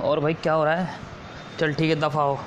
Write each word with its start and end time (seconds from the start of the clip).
और 0.00 0.20
भाई 0.20 0.34
क्या 0.34 0.52
हो 0.52 0.64
रहा 0.64 0.74
है? 0.74 0.98
चल 1.60 1.74
ठीक 1.74 1.90
है 1.90 1.96
दफ़ा 1.96 2.22
हो। 2.22 2.38